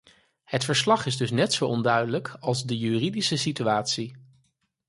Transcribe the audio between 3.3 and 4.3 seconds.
situatie.